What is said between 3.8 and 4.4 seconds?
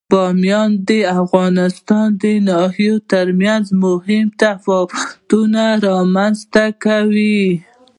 مهم